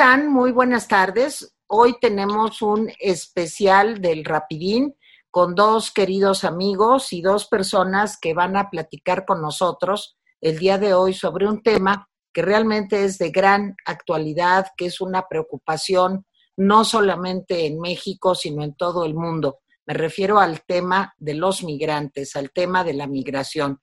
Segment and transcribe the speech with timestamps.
[0.00, 0.32] están?
[0.32, 1.54] Muy buenas tardes.
[1.66, 4.94] Hoy tenemos un especial del Rapidín
[5.30, 10.78] con dos queridos amigos y dos personas que van a platicar con nosotros el día
[10.78, 16.24] de hoy sobre un tema que realmente es de gran actualidad, que es una preocupación
[16.56, 19.58] no solamente en México, sino en todo el mundo.
[19.84, 23.82] Me refiero al tema de los migrantes, al tema de la migración.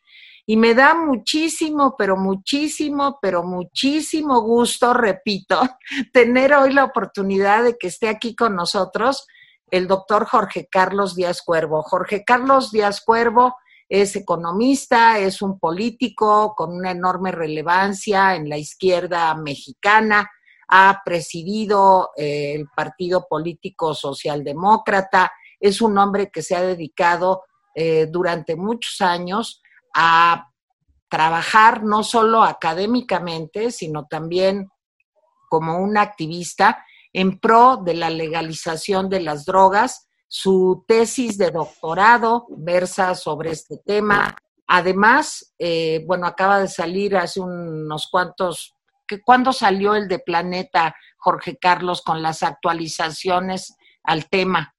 [0.49, 5.59] Y me da muchísimo, pero muchísimo, pero muchísimo gusto, repito,
[6.13, 9.27] tener hoy la oportunidad de que esté aquí con nosotros
[9.69, 11.83] el doctor Jorge Carlos Díaz Cuervo.
[11.83, 13.57] Jorge Carlos Díaz Cuervo
[13.89, 20.31] es economista, es un político con una enorme relevancia en la izquierda mexicana,
[20.69, 25.29] ha presidido eh, el Partido Político Socialdemócrata,
[25.59, 27.43] es un hombre que se ha dedicado
[27.75, 29.61] eh, durante muchos años
[29.99, 30.51] a
[31.09, 34.69] trabajar no solo académicamente, sino también
[35.49, 40.07] como un activista en pro de la legalización de las drogas.
[40.27, 44.35] Su tesis de doctorado versa sobre este tema.
[44.67, 48.75] Además, eh, bueno, acaba de salir hace unos cuantos,
[49.25, 54.75] ¿cuándo salió el de Planeta, Jorge Carlos, con las actualizaciones al tema?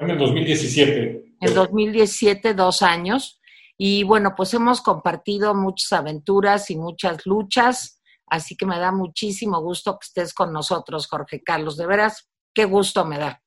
[0.00, 1.34] En el 2017.
[1.40, 3.40] En 2017, dos años.
[3.76, 9.60] Y bueno, pues hemos compartido muchas aventuras y muchas luchas, así que me da muchísimo
[9.60, 11.76] gusto que estés con nosotros, Jorge Carlos.
[11.76, 13.40] De veras, qué gusto me da.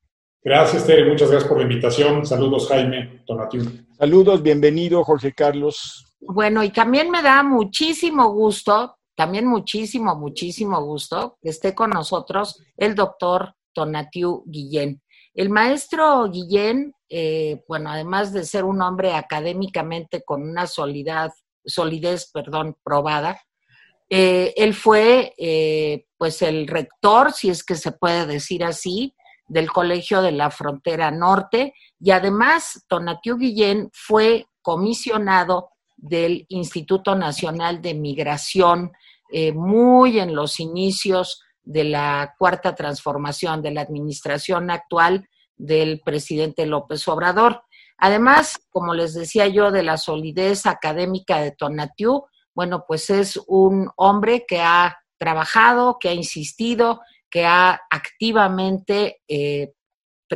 [0.44, 1.10] Gracias, Tere.
[1.10, 2.26] Muchas gracias por la invitación.
[2.26, 3.64] Saludos, Jaime Donatiu.
[3.98, 6.16] Saludos, bienvenido, Jorge Carlos.
[6.20, 12.64] Bueno, y también me da muchísimo gusto, también muchísimo, muchísimo gusto que esté con nosotros
[12.76, 15.02] el doctor Tonatiu Guillén.
[15.34, 21.32] El maestro Guillén eh, bueno, además de ser un hombre académicamente con una solidez,
[21.66, 23.42] solidez perdón, probada,
[24.10, 29.14] eh, él fue eh, pues el rector, si es que se puede decir así,
[29.48, 37.82] del Colegio de la Frontera Norte y además Tonatiu Guillén fue comisionado del Instituto Nacional
[37.82, 38.92] de Migración
[39.54, 47.08] muy en los inicios de la cuarta transformación de la administración actual del presidente López
[47.08, 47.64] Obrador.
[47.98, 53.90] Además, como les decía yo, de la solidez académica de Tonatiu, bueno, pues es un
[53.96, 59.74] hombre que ha trabajado, que ha insistido, que ha activamente eh,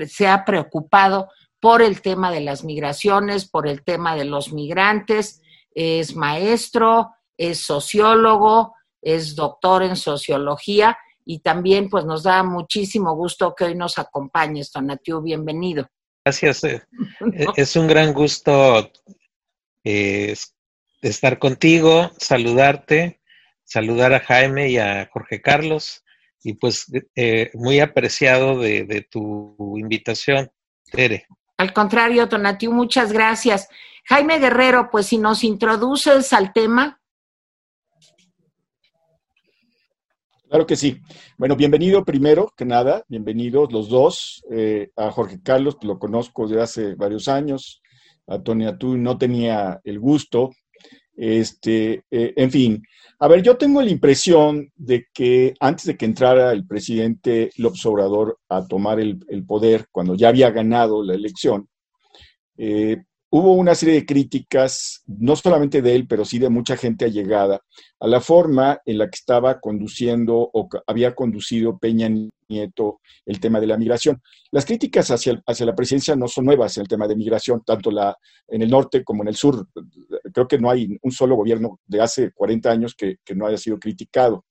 [0.07, 5.41] se ha preocupado por el tema de las migraciones, por el tema de los migrantes,
[5.73, 10.97] es maestro, es sociólogo, es doctor en sociología
[11.31, 15.87] y también pues nos da muchísimo gusto que hoy nos acompañes, Tonatiu, bienvenido.
[16.25, 16.83] Gracias, eh,
[17.33, 18.91] eh, es un gran gusto
[19.85, 20.35] eh,
[21.01, 23.21] estar contigo, saludarte,
[23.63, 26.03] saludar a Jaime y a Jorge Carlos
[26.43, 26.87] y pues
[27.53, 30.51] muy apreciado de, de tu invitación,
[30.91, 31.27] Tere.
[31.55, 33.69] Al contrario, Tonatiu, muchas gracias.
[34.03, 37.00] Jaime Guerrero, pues si nos introduces al tema.
[40.51, 40.99] Claro que sí.
[41.37, 44.43] Bueno, bienvenido primero que nada, bienvenidos los dos.
[44.51, 47.81] Eh, a Jorge Carlos, lo conozco desde hace varios años.
[48.27, 50.49] A Tony Atú no tenía el gusto.
[51.15, 52.83] Este, eh, en fin,
[53.19, 57.85] a ver, yo tengo la impresión de que antes de que entrara el presidente López
[57.85, 61.69] Obrador a tomar el, poder, cuando ya había ganado la elección,
[62.57, 62.97] eh,
[63.33, 67.61] hubo una serie de críticas, no solamente de él, pero sí de mucha gente allegada,
[67.99, 72.09] a la forma en la que estaba conduciendo o había conducido Peña
[72.49, 74.21] Nieto el tema de la migración.
[74.51, 77.89] Las críticas hacia, hacia la presidencia no son nuevas en el tema de migración, tanto
[78.49, 79.65] en el norte como en el sur.
[80.33, 83.57] Creo que no hay un solo gobierno de hace 40 años que, que no haya
[83.57, 84.43] sido criticado.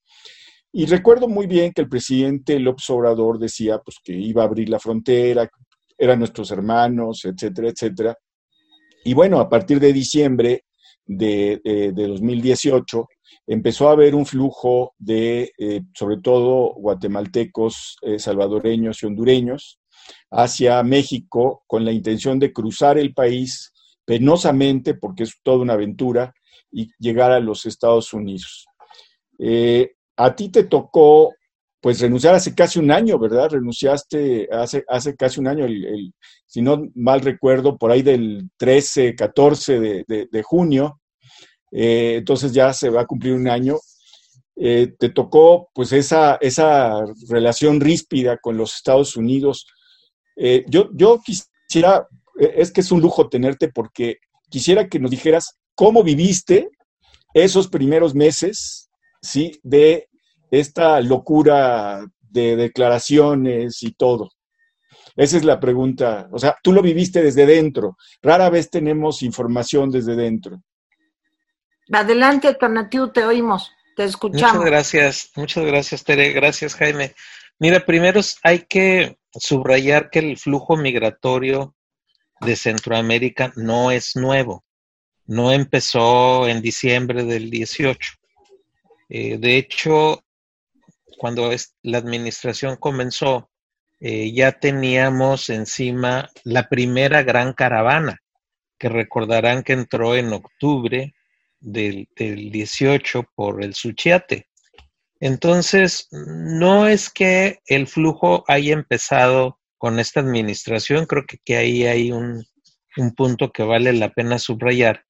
[0.73, 4.71] Y recuerdo muy bien que el presidente López Obrador decía pues, que iba a abrir
[4.71, 5.51] la frontera,
[5.99, 8.17] eran nuestros hermanos, etcétera, etcétera.
[9.05, 10.65] Y bueno, a partir de diciembre
[11.07, 11.61] de,
[11.95, 13.09] 2018
[13.47, 19.81] empezó a haber un flujo de, eh, sobre todo, guatemaltecos, eh, salvadoreños y hondureños
[20.31, 23.73] hacia México con la intención de cruzar el país
[24.05, 26.33] penosamente, porque es toda una aventura,
[26.73, 28.67] y llegar a los Estados Unidos.
[29.39, 31.33] Eh, a ti te tocó
[31.81, 33.51] pues renunciar hace casi un año, ¿verdad?
[33.51, 35.67] Renunciaste hace, hace casi un año,
[36.47, 41.01] si no mal recuerdo, por ahí del 13, 14 de, junio.
[41.73, 43.79] Eh, entonces ya se va a cumplir un año.
[44.57, 49.67] Eh, te tocó pues esa, esa relación ríspida con los Estados Unidos.
[50.37, 52.07] Eh, yo, yo quisiera,
[52.37, 54.19] es que es un lujo tenerte porque
[54.51, 56.69] quisiera que nos dijeras cómo viviste
[57.33, 58.91] esos primeros meses,
[59.23, 59.59] ¿sí?
[59.63, 60.10] De
[60.51, 64.31] esta locura de declaraciones y todo.
[65.17, 66.29] Esa es la pregunta.
[66.33, 67.97] O sea, tú lo viviste desde dentro.
[68.23, 70.63] Rara vez tenemos información desde dentro.
[71.93, 74.55] Adelante, Tonatiu, te oímos, te escuchamos.
[74.55, 76.33] Muchas gracias, muchas gracias, Tere.
[76.33, 77.15] Gracias, Jaime.
[77.59, 81.75] Mira, primero hay que subrayar que el flujo migratorio
[82.41, 84.65] de Centroamérica no es nuevo.
[85.27, 88.13] No empezó en diciembre del 18.
[89.09, 90.25] Eh, de hecho,
[91.19, 91.51] cuando
[91.83, 93.51] la administración comenzó,
[94.01, 98.19] eh, ya teníamos encima la primera gran caravana,
[98.79, 101.15] que recordarán que entró en octubre
[101.61, 104.49] del, del 18 por el Suchiate.
[105.21, 112.11] Entonces, no es que el flujo haya empezado con esta administración, creo que, ahí hay
[112.11, 112.45] un,
[112.97, 115.05] un, punto que vale la pena subrayar.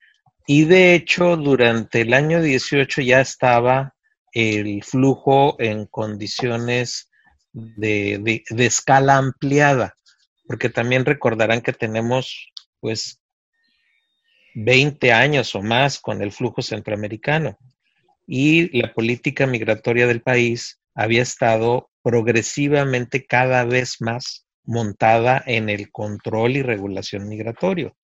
[0.46, 3.94] Y de hecho, durante el año 18 ya estaba
[4.32, 7.10] el flujo en condiciones
[7.52, 9.96] de, de, escala ampliada,
[10.46, 13.20] porque también recordarán que tenemos pues
[14.54, 17.58] 20 años o más con el flujo centroamericano
[18.26, 25.90] y la política migratoria del país había estado progresivamente cada vez más montada en el
[25.90, 27.96] control y regulación migratorio.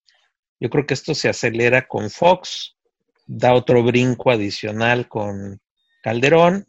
[0.58, 2.76] Yo creo que esto se acelera con Fox,
[3.26, 5.60] da otro brinco adicional con
[6.06, 6.68] Calderón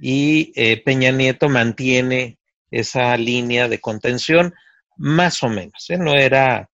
[0.00, 2.40] y eh, Peña Nieto mantiene
[2.72, 4.52] esa línea de contención
[4.96, 5.88] más o menos.
[5.90, 5.96] ¿eh?
[5.96, 6.68] No era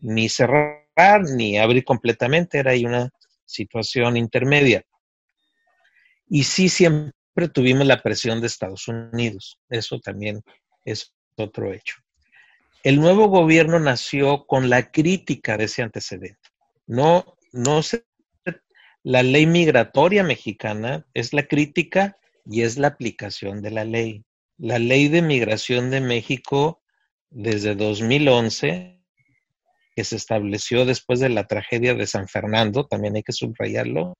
[0.00, 3.08] ni cerrar ni abrir completamente, era ahí una
[3.46, 4.84] situación intermedia.
[6.28, 9.58] Y sí, siempre tuvimos la presión de Estados Unidos.
[9.70, 10.42] Eso también
[10.84, 11.96] es otro hecho.
[12.82, 16.50] El nuevo gobierno nació con la crítica de ese antecedente.
[16.86, 18.04] No, no se,
[19.06, 24.24] la ley migratoria mexicana es la crítica y es la aplicación de la ley.
[24.58, 26.82] La ley de migración de México
[27.30, 29.00] desde 2011,
[29.94, 34.18] que se estableció después de la tragedia de San Fernando, también hay que subrayarlo,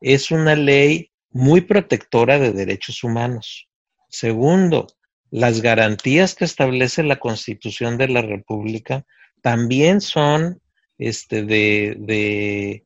[0.00, 3.68] es una ley muy protectora de derechos humanos.
[4.08, 4.88] Segundo,
[5.30, 9.06] las garantías que establece la Constitución de la República
[9.42, 10.60] también son
[10.98, 12.83] este, de, de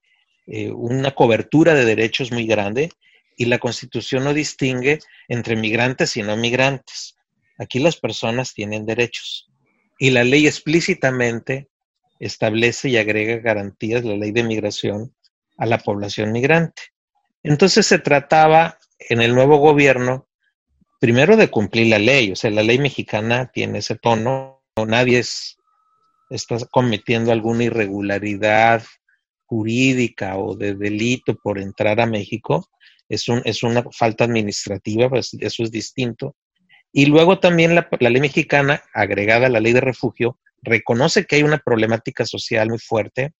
[0.50, 2.90] eh, una cobertura de derechos muy grande
[3.36, 4.98] y la Constitución no distingue
[5.28, 7.16] entre migrantes y no migrantes.
[7.58, 9.50] Aquí las personas tienen derechos
[9.98, 11.68] y la ley explícitamente
[12.18, 15.14] establece y agrega garantías, la ley de migración,
[15.58, 16.82] a la población migrante.
[17.42, 20.28] Entonces se trataba en el nuevo gobierno,
[20.98, 25.22] primero de cumplir la ley, o sea, la ley mexicana tiene ese tono, nadie
[26.30, 28.82] está cometiendo alguna irregularidad
[29.48, 32.68] jurídica o de delito por entrar a México,
[33.08, 36.36] es, un, es una falta administrativa, pues eso es distinto.
[36.92, 41.36] Y luego también la, la, ley mexicana, agregada a la ley de refugio, reconoce que
[41.36, 43.32] hay una problemática social muy fuerte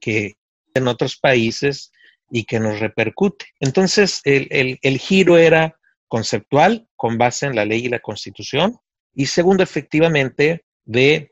[0.00, 0.34] que
[0.74, 1.90] en otros países
[2.30, 3.46] y que nos repercute.
[3.60, 5.78] Entonces, el, el, el giro era
[6.08, 8.76] conceptual, con base en la ley y la constitución,
[9.14, 11.31] y segundo, efectivamente, de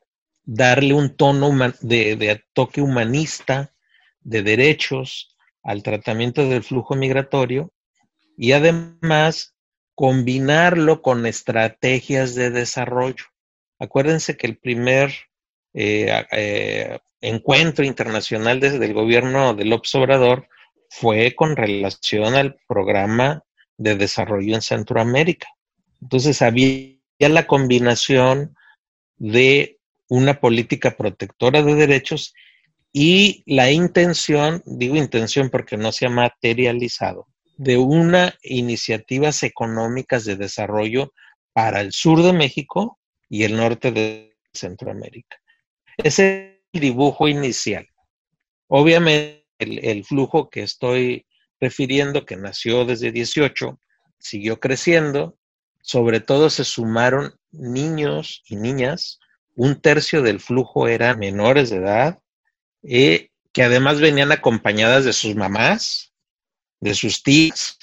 [0.52, 1.48] darle un tono
[1.80, 3.72] de, de toque humanista,
[4.20, 7.72] de derechos, al tratamiento del flujo migratorio
[8.36, 9.54] y además
[9.94, 13.26] combinarlo con estrategias de desarrollo.
[13.78, 15.12] Acuérdense que el primer
[15.72, 20.48] eh, eh, encuentro internacional desde el gobierno del López Obrador
[20.88, 23.44] fue con relación al programa
[23.76, 25.46] de desarrollo en Centroamérica.
[26.02, 28.56] Entonces había la combinación
[29.16, 29.79] de
[30.10, 32.34] una política protectora de derechos
[32.92, 40.36] y la intención, digo intención porque no se ha materializado, de una iniciativas económicas de
[40.36, 41.12] desarrollo
[41.52, 42.98] para el sur de México
[43.28, 45.36] y el norte de Centroamérica.
[45.96, 47.86] Ese es el dibujo inicial.
[48.66, 51.26] Obviamente, el, el flujo que estoy
[51.60, 53.78] refiriendo, que nació desde 18,
[54.18, 55.38] siguió creciendo,
[55.82, 59.20] sobre todo se sumaron niños y niñas,
[59.60, 62.18] un tercio del flujo eran menores de edad,
[62.82, 66.14] eh, que además venían acompañadas de sus mamás,
[66.80, 67.78] de sus tías,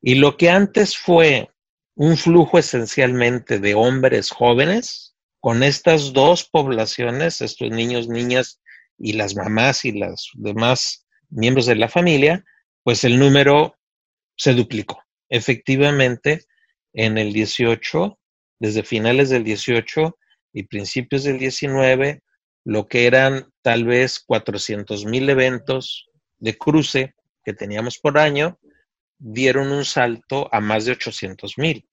[0.00, 1.50] y lo que antes fue
[1.94, 8.62] un flujo esencialmente de hombres jóvenes, con estas dos poblaciones, estos niños, niñas
[8.96, 12.42] y las mamás y los demás miembros de la familia,
[12.82, 13.76] pues el número
[14.38, 15.02] se duplicó.
[15.28, 16.46] Efectivamente,
[16.94, 18.18] en el 18,
[18.58, 20.16] desde finales del 18
[20.54, 22.22] y principios del 19,
[22.64, 26.08] lo que eran tal vez 400 mil eventos
[26.38, 28.58] de cruce que teníamos por año,
[29.18, 31.86] dieron un salto a más de 800 mil.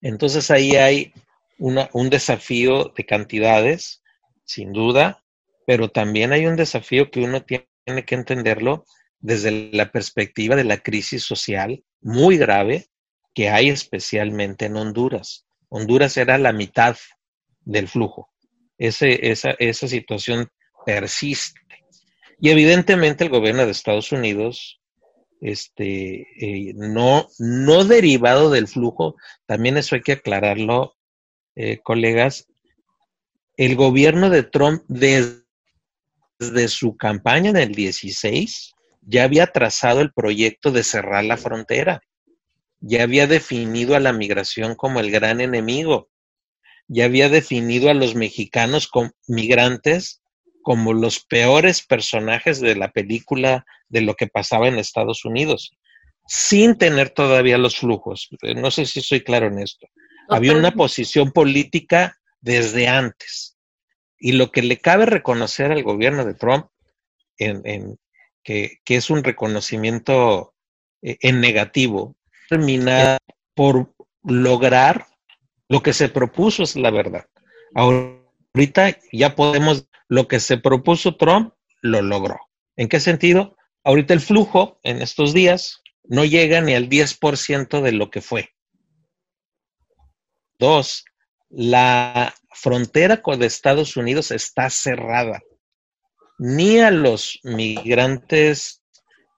[0.00, 1.12] Entonces ahí hay
[1.58, 4.02] un desafío de cantidades,
[4.44, 5.24] sin duda,
[5.66, 8.84] pero también hay un desafío que uno tiene que entenderlo
[9.18, 12.86] desde la perspectiva de la crisis social muy grave
[13.34, 15.46] que hay especialmente en Honduras.
[15.68, 16.96] Honduras era la mitad
[17.64, 18.30] del flujo.
[18.78, 20.48] Ese, esa, esa situación
[20.84, 21.60] persiste.
[22.40, 24.80] Y evidentemente el gobierno de Estados Unidos,
[25.40, 29.16] este, eh, no, no derivado del flujo,
[29.46, 30.96] también eso hay que aclararlo,
[31.54, 32.48] eh, colegas,
[33.56, 35.44] el gobierno de Trump desde,
[36.38, 38.74] desde su campaña en el 16
[39.06, 42.00] ya había trazado el proyecto de cerrar la frontera,
[42.80, 46.08] ya había definido a la migración como el gran enemigo,
[46.88, 48.90] ya había definido a los mexicanos
[49.26, 50.22] migrantes
[50.62, 55.76] como los peores personajes de la película de lo que pasaba en Estados Unidos,
[56.26, 58.28] sin tener todavía los flujos.
[58.56, 59.86] No sé si soy claro en esto.
[60.28, 63.58] Había una posición política desde antes.
[64.18, 66.66] Y lo que le cabe reconocer al gobierno de Trump
[67.38, 67.98] en,
[68.42, 70.54] que, es un reconocimiento
[71.02, 72.16] eh, en negativo,
[72.48, 73.18] termina
[73.54, 75.06] por lograr
[75.68, 77.26] lo que se propuso, es la verdad.
[77.74, 82.38] Ahorita ya podemos, lo que se propuso Trump, lo logró.
[82.76, 83.56] ¿En qué sentido?
[83.82, 88.50] Ahorita el flujo en estos días no llega ni al 10% de lo que fue.
[90.58, 91.04] Dos,
[91.50, 95.42] la frontera con Estados Unidos está cerrada
[96.38, 98.82] ni a los migrantes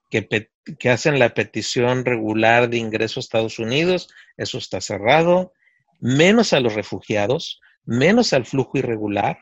[0.09, 5.53] que, que hacen la petición regular de ingreso a Estados Unidos, eso está cerrado,
[5.99, 9.39] menos a los refugiados, menos al flujo irregular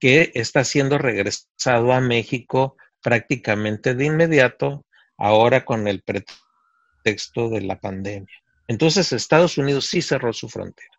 [0.00, 4.84] que está siendo regresado a México prácticamente de inmediato,
[5.16, 8.34] ahora con el pretexto de la pandemia.
[8.68, 10.90] Entonces Estados Unidos sí cerró su frontera.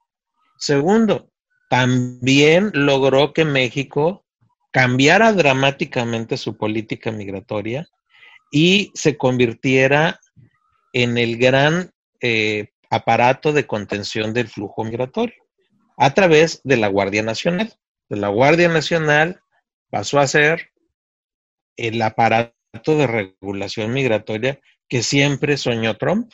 [0.58, 1.29] Segundo,
[1.70, 4.25] también logró que México
[4.72, 7.88] cambiara dramáticamente su política migratoria
[8.51, 10.20] y se convirtiera
[10.94, 11.91] en el gran
[12.22, 15.36] eh, aparato de contención del flujo migratorio
[15.98, 17.74] a través de la Guardia Nacional.
[18.10, 19.41] De la Guardia Nacional
[19.89, 20.72] pasó a ser
[21.77, 22.53] el aparato
[22.86, 26.31] de regulación migratoria que siempre soñó Trump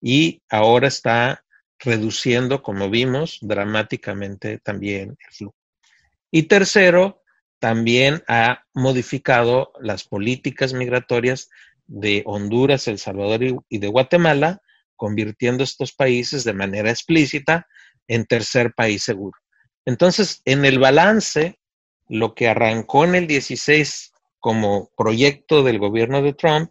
[0.00, 1.44] y ahora está
[1.78, 5.56] reduciendo, como vimos, dramáticamente también el flujo.
[6.30, 7.22] Y tercero,
[7.58, 11.48] también ha modificado las políticas migratorias
[11.86, 14.60] de Honduras, El Salvador y de Guatemala,
[14.96, 17.66] convirtiendo estos países de manera explícita
[18.08, 19.38] en tercer país seguro.
[19.84, 21.58] Entonces, en el balance,
[22.08, 26.70] lo que arrancó en el 16 como proyecto del gobierno de Trump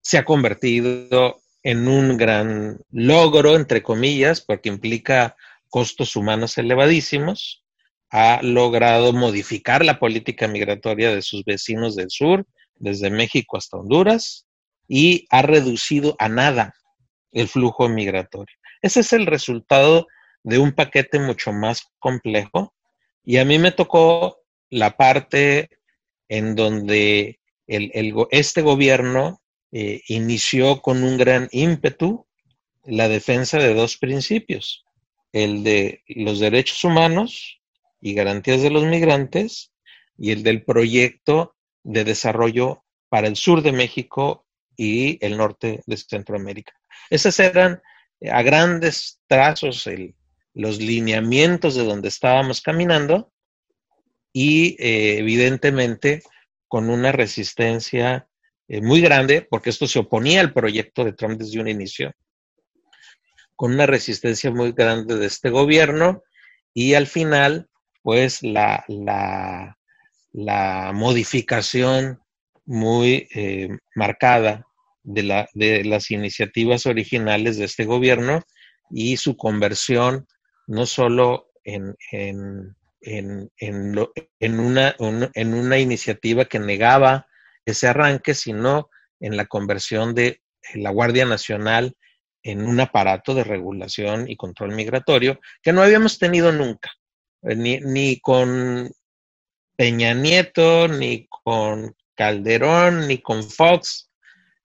[0.00, 5.36] se ha convertido en un gran logro, entre comillas, porque implica
[5.68, 7.64] costos humanos elevadísimos,
[8.10, 12.44] ha logrado modificar la política migratoria de sus vecinos del sur,
[12.76, 14.46] desde México hasta Honduras,
[14.94, 16.74] y ha reducido a nada
[17.30, 18.54] el flujo migratorio.
[18.82, 20.06] Ese es el resultado
[20.42, 22.74] de un paquete mucho más complejo
[23.24, 24.36] y a mí me tocó
[24.68, 25.70] la parte
[26.28, 32.26] en donde este gobierno eh, inició con un gran ímpetu
[32.84, 34.84] la defensa de dos principios,
[35.32, 37.62] el de los derechos humanos
[37.98, 39.72] y garantías de los migrantes
[40.18, 44.44] y el del proyecto de desarrollo para el sur de México
[44.76, 46.72] y el norte de Centroamérica.
[47.10, 47.80] Esos eran
[48.20, 49.88] eh, a grandes trazos
[50.54, 53.32] los lineamientos de donde estábamos caminando
[54.32, 56.22] y eh, evidentemente
[56.68, 58.28] con una resistencia
[58.68, 62.14] eh, muy grande, porque esto se oponía al proyecto de Trump desde un inicio,
[63.56, 66.22] con una resistencia muy grande de este gobierno
[66.72, 67.68] y al final
[68.02, 69.78] pues la, la,
[70.32, 72.21] la modificación
[72.64, 74.66] muy eh, marcada
[75.02, 78.42] de, la, de las iniciativas originales de este gobierno
[78.90, 80.26] y su conversión
[80.66, 87.26] no solo en, en, en, en, una, en una iniciativa que negaba
[87.64, 88.90] ese arranque, sino
[89.20, 90.42] en la conversión de
[90.74, 91.96] la Guardia Nacional
[92.42, 96.90] en un aparato de regulación y control migratorio que no habíamos tenido nunca.
[97.42, 98.90] Eh, ni, ni con
[99.76, 104.10] Peña Nieto, ni con Calderón, ni con Fox,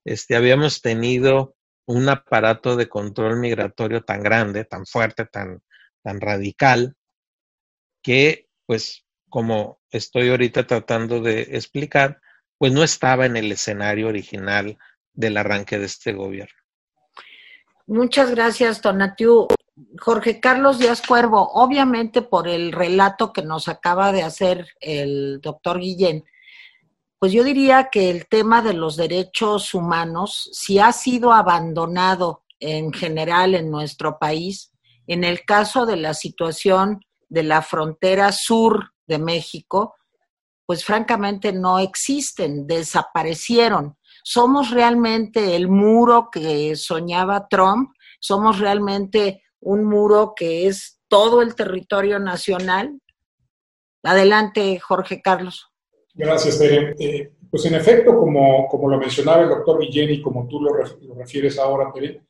[0.05, 5.61] este, habíamos tenido un aparato de control migratorio tan grande, tan fuerte, tan,
[6.03, 6.95] tan radical,
[8.01, 12.21] que, pues, como estoy ahorita tratando de explicar,
[12.57, 14.77] pues no estaba en el escenario original
[15.13, 16.55] del arranque de este gobierno.
[17.85, 19.47] Muchas gracias, Tonatiu.
[19.99, 25.79] Jorge Carlos Díaz Cuervo, obviamente por el relato que nos acaba de hacer el doctor
[25.79, 26.25] Guillén,
[27.19, 32.93] pues yo diría que el tema de los derechos humanos, si ha sido abandonado en
[32.93, 34.71] general en nuestro país,
[35.07, 39.95] en el caso de la situación de la frontera sur de México,
[40.65, 43.97] pues francamente no existen, desaparecieron.
[44.23, 47.91] ¿Somos realmente el muro que soñaba Trump?
[48.19, 52.99] ¿Somos realmente un muro que es todo el territorio nacional?
[54.03, 55.71] Adelante, Jorge Carlos.
[56.17, 56.95] Gracias, Tere.
[56.97, 60.73] Eh, pues en efecto, como, como lo mencionaba el doctor Guillén y como tú lo,
[61.15, 62.23] refieres ahora, Tere,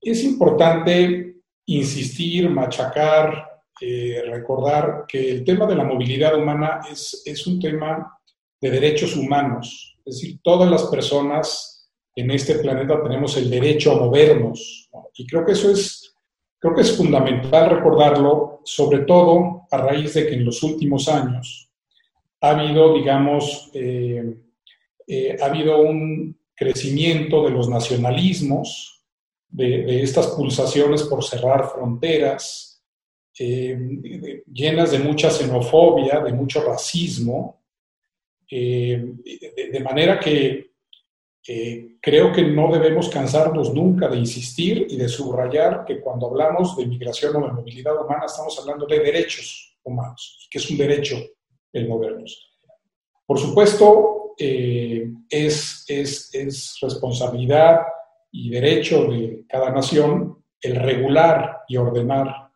[0.00, 7.46] es importante insistir, machacar, eh, recordar que el tema de la movilidad humana es, es
[7.46, 8.18] un tema
[8.60, 9.98] de derechos humanos.
[10.04, 14.90] Es decir, todas las personas en este planeta tenemos el derecho a movernos.
[15.14, 16.14] Y creo que eso es,
[16.58, 21.65] creo que es fundamental recordarlo, sobre todo a raíz de que en los últimos años
[22.40, 24.34] ha habido, digamos, eh,
[25.06, 29.04] eh, ha habido un crecimiento de los nacionalismos,
[29.48, 32.82] de, estas pulsaciones por cerrar fronteras,
[33.38, 37.62] eh, llenas de mucha xenofobia, de mucho racismo,
[38.50, 40.70] de, manera que
[42.00, 46.86] creo que no debemos cansarnos nunca de insistir y de subrayar que cuando hablamos de
[46.86, 51.16] migración o de movilidad humana estamos hablando de derechos humanos, que es un derecho
[51.72, 52.56] el movernos.
[53.26, 57.80] Por supuesto, eh, es, es, responsabilidad
[58.30, 62.50] y derecho de cada nación el regular y ordenar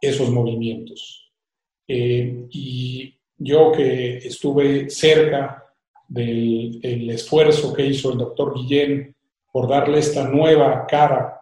[0.00, 1.32] esos movimientos.
[1.86, 5.64] Eh, y yo que estuve cerca
[6.08, 9.14] del, esfuerzo que hizo el doctor Guillén
[9.50, 11.40] por darle esta nueva cara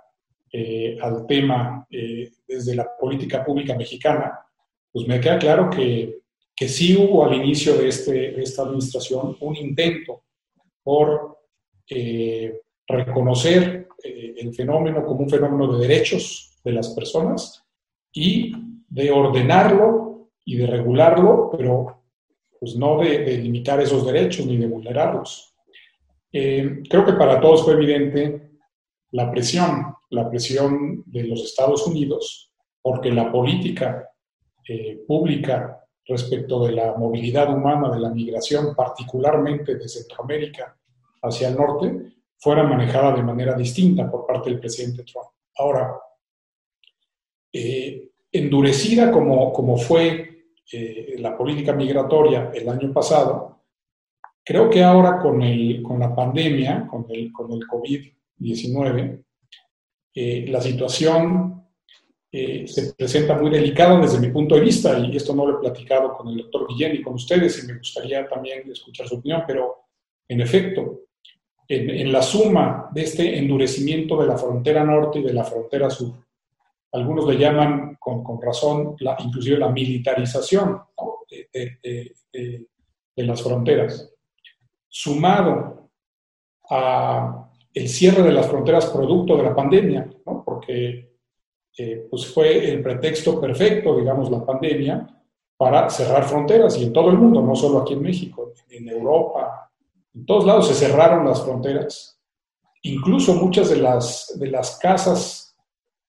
[0.53, 4.41] eh, al tema desde la política pública mexicana,
[4.93, 6.20] pues me queda claro que
[6.61, 10.25] que sí hubo al inicio de, este, esta administración un intento
[10.83, 11.39] por
[11.89, 17.65] eh, reconocer eh, el fenómeno como un fenómeno de derechos de las personas
[18.13, 18.53] y
[18.91, 22.03] de ordenarlo y de regularlo, pero
[22.59, 25.55] pues no de, limitar esos derechos ni de vulnerarlos.
[26.31, 28.51] Eh, creo que para todos fue evidente
[29.13, 34.07] la presión, la presión de los Estados Unidos, porque la política
[35.09, 40.77] pública respecto de la movilidad humana, de la migración, particularmente de Centroamérica
[41.23, 45.29] hacia el norte, fuera manejada de manera distinta por parte del presidente Trump.
[45.57, 45.99] Ahora,
[47.53, 53.61] eh, endurecida como, como fue eh, la política migratoria el año pasado,
[54.45, 59.25] creo que ahora con, el, con la pandemia, con el, con el COVID-19,
[60.15, 61.70] eh, la situación
[62.33, 66.17] se presenta muy delicado desde mi punto de vista, y esto no lo he platicado
[66.17, 69.87] con el doctor Guillén y con ustedes, y me gustaría también escuchar su opinión, pero
[70.29, 71.01] en efecto,
[71.67, 76.15] en, la suma de este endurecimiento de la frontera norte y de la frontera sur,
[76.93, 80.83] algunos le llaman con, razón, la, inclusive la militarización
[81.29, 82.67] de,
[83.17, 84.13] las fronteras,
[84.89, 85.91] sumado
[86.71, 90.09] a el cierre de las fronteras producto de la pandemia,
[90.45, 91.11] porque
[92.11, 95.21] pues fue el pretexto perfecto, digamos, la pandemia,
[95.61, 99.71] para cerrar fronteras y en todo el mundo, no solo aquí en México, en Europa,
[100.15, 102.19] en todos lados se cerraron las fronteras.
[102.83, 105.55] Incluso muchas de las, de las casas,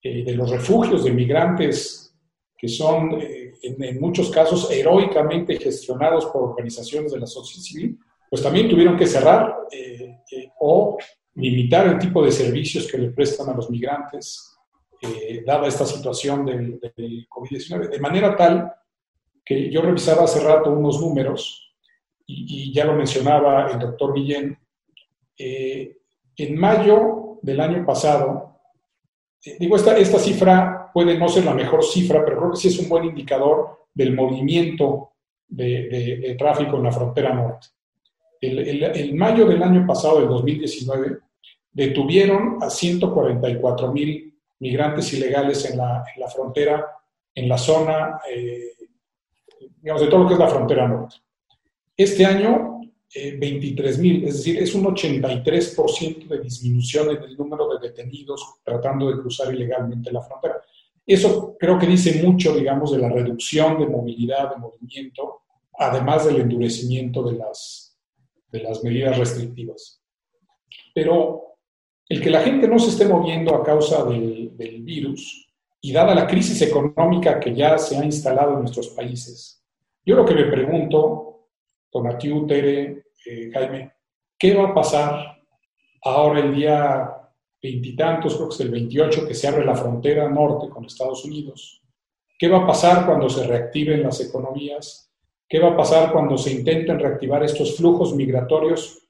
[0.02, 2.16] eh, de los refugios de migrantes,
[2.56, 7.98] que son eh, en, muchos casos heroicamente gestionados por organizaciones de la sociedad civil,
[8.30, 10.16] pues también tuvieron que cerrar eh,
[10.60, 10.96] o
[11.34, 14.51] limitar el tipo de servicios que le prestan a los migrantes
[15.04, 16.80] eh, dada esta situación del,
[17.28, 17.90] COVID-19.
[17.90, 18.72] De manera tal
[19.44, 21.74] que yo revisaba hace rato unos números
[22.24, 24.56] y, ya lo mencionaba el doctor Guillén.
[25.36, 25.96] Eh,
[26.36, 28.60] en mayo del año pasado,
[29.44, 32.68] eh, digo, esta, esta cifra puede no ser la mejor cifra, pero creo que sí
[32.68, 35.14] es un buen indicador del movimiento
[35.48, 37.66] de, tráfico en la frontera norte.
[38.40, 41.18] El, el, mayo del año pasado, del 2019,
[41.72, 44.31] detuvieron a 144 mil
[44.62, 46.86] migrantes ilegales en la, en la frontera,
[47.34, 48.74] en la zona, eh,
[49.80, 51.16] digamos, de todo lo que es la frontera norte.
[51.96, 52.80] Este año,
[53.12, 58.60] eh, 23 mil, es decir, es un 83% de disminución en el número de detenidos
[58.62, 60.62] tratando de cruzar ilegalmente la frontera.
[61.04, 65.42] Eso creo que dice mucho, digamos, de la reducción de movilidad, de movimiento,
[65.76, 67.98] además del endurecimiento de las,
[68.46, 70.00] de las medidas restrictivas.
[70.94, 71.51] Pero
[72.08, 74.50] el que la gente no se esté moviendo a causa del,
[74.82, 79.64] virus y dada la crisis económica que ya se ha instalado en nuestros países,
[80.04, 81.48] yo lo que me pregunto,
[81.90, 83.92] Tonatiu, Tere, eh, Jaime,
[84.38, 85.42] ¿qué va a pasar
[86.02, 87.22] ahora el día
[87.62, 91.82] veintitantos, creo que es el 28, que se abre la frontera norte con Estados Unidos?
[92.38, 95.12] ¿Qué va a pasar cuando se reactiven las economías?
[95.48, 99.06] ¿Qué va a pasar cuando se intenten reactivar estos flujos migratorios?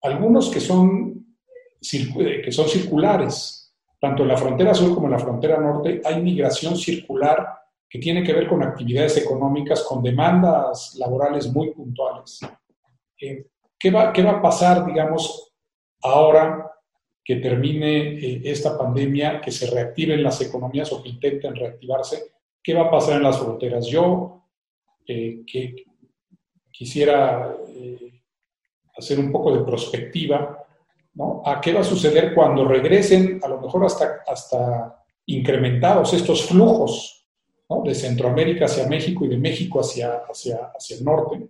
[0.00, 1.09] Algunos que son,
[1.80, 3.72] que son circulares.
[4.00, 7.46] Tanto en la frontera sur como en la frontera norte hay migración circular
[7.88, 12.40] que tiene que ver con actividades económicas, con demandas laborales muy puntuales.
[13.20, 13.46] Eh,
[13.78, 15.52] ¿qué, va, ¿Qué va a pasar, digamos,
[16.02, 16.70] ahora
[17.24, 22.32] que termine eh, esta pandemia, que se reactiven las economías o que intenten reactivarse?
[22.62, 23.86] ¿Qué va a pasar en las fronteras?
[23.86, 24.44] Yo
[25.06, 25.84] eh, que
[26.70, 28.22] quisiera eh,
[28.96, 30.66] hacer un poco de prospectiva,
[31.14, 31.42] ¿no?
[31.44, 37.26] ¿A qué va a suceder cuando regresen, a lo mejor hasta, hasta incrementados estos flujos
[37.84, 41.48] de Centroamérica hacia México y de México hacia, hacia, hacia el norte?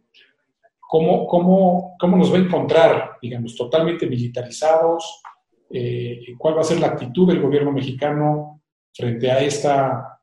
[0.81, 5.23] ¿Cómo, cómo, cómo nos va a encontrar, digamos, totalmente militarizados?
[5.71, 10.21] Eh, ¿Cuál va a ser la actitud del gobierno mexicano frente a esta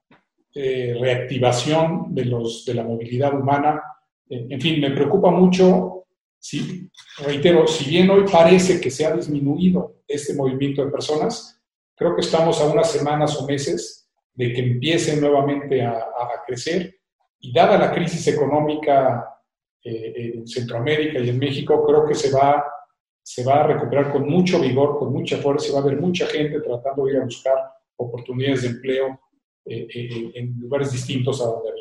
[0.60, 3.80] eh, reactivación de, los, de la movilidad humana.
[4.28, 5.97] Eh, en fin, me preocupa mucho,
[6.40, 11.62] si, reitero, si bien hoy parece que se ha disminuido este movimiento de personas,
[11.96, 16.06] creo que estamos a unas semanas o meses de que empiece nuevamente a,
[16.46, 16.96] crecer.
[17.40, 19.28] Y dada la crisis económica
[19.84, 22.64] eh, en Centroamérica y en México, creo que se va,
[23.22, 25.68] se va a recuperar con mucho vigor, con mucha fuerza.
[25.68, 27.56] Y va a haber mucha gente tratando de ir a buscar
[27.98, 29.20] oportunidades de empleo
[29.66, 31.72] eh, eh, en lugares distintos a donde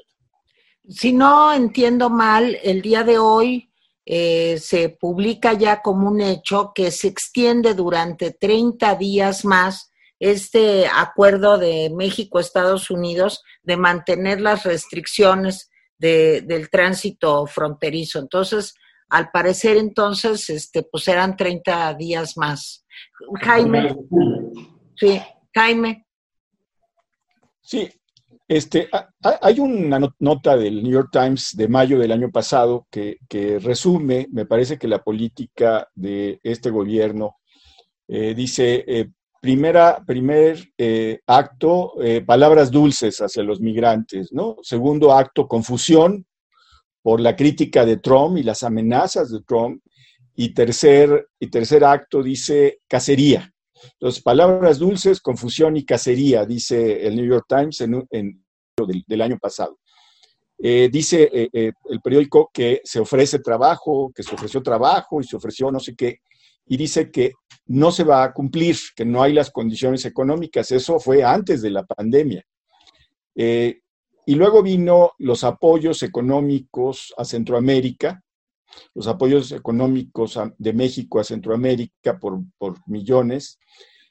[0.89, 3.71] Si no entiendo mal, el día de hoy
[4.09, 9.91] eh, se publica ya como un hecho que se extiende durante 30 días más
[10.21, 18.21] este acuerdo de México-Estados Unidos de mantener las restricciones del tránsito fronterizo.
[18.21, 18.75] Entonces,
[19.09, 22.87] al parecer entonces, este, pues eran 30 días más.
[23.41, 23.97] Jaime.
[24.95, 25.21] Sí,
[25.53, 26.07] Jaime.
[27.61, 27.91] Sí,
[28.49, 28.89] este,
[29.43, 33.19] hay una nota del New York Times de mayo del año pasado que,
[33.61, 37.37] resume, me parece que la política de este gobierno
[38.07, 44.57] eh, dice, eh, primera, primer eh, acto, palabras dulces hacia los migrantes, ¿no?
[44.63, 46.25] Segundo acto, confusión
[47.03, 49.83] por la crítica de Trump y las amenazas de Trump.
[50.39, 53.55] Y tercer, y tercer acto dice cacería,
[53.93, 58.45] entonces, palabras dulces, confusión y cacería, dice el New York Times en, en
[59.07, 59.79] del, año pasado.
[60.59, 65.25] Eh, dice eh, eh, el periódico que se ofrece trabajo, que se ofreció trabajo y
[65.25, 66.21] se ofreció no sé qué,
[66.67, 67.33] y dice que
[67.67, 70.73] no se va a cumplir, que no hay las condiciones económicas.
[70.73, 72.45] Eso fue antes de la pandemia.
[73.35, 78.23] y luego vino los apoyos económicos a Centroamérica,
[78.95, 82.41] los apoyos económicos de México a Centroamérica por,
[82.87, 83.59] millones.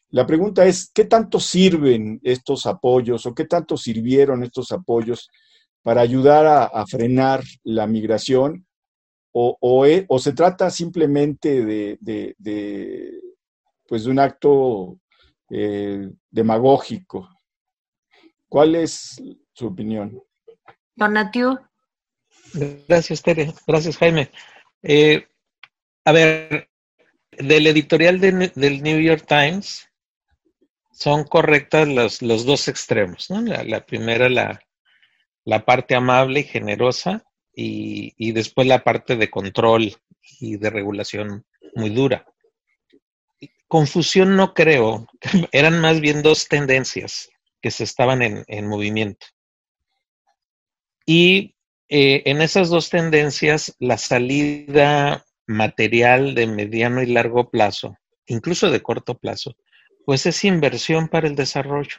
[0.09, 5.29] La pregunta es, ¿qué tanto sirven estos apoyos o qué tanto sirvieron estos apoyos
[5.81, 8.65] para ayudar a, frenar la migración?
[9.31, 13.19] O, e, o, se trata simplemente de,
[13.87, 14.97] pues de un acto
[15.49, 17.29] eh, demagógico?
[18.49, 19.21] ¿Cuál es
[19.53, 20.21] su opinión?
[20.95, 21.59] Donatiu.
[22.87, 23.53] Gracias, Tere.
[23.67, 24.31] Gracias, Jaime.
[24.81, 25.27] Eh,
[26.05, 26.69] a ver,
[27.31, 29.89] del editorial del New York Times
[30.91, 33.29] son correctas los, los dos extremos.
[33.29, 33.41] ¿no?
[33.41, 34.61] La, primera, la,
[35.43, 39.95] la, parte amable y generosa, y, y, después la parte de control
[40.39, 42.25] y de regulación muy dura.
[43.67, 45.07] Confusión no creo,
[45.51, 47.29] eran más bien dos tendencias
[47.61, 49.27] que se estaban en, en movimiento.
[51.05, 51.54] Y
[51.87, 57.95] eh, en esas dos tendencias, la salida material de mediano y largo plazo,
[58.25, 59.55] incluso de corto plazo,
[60.05, 61.97] pues es inversión para el desarrollo.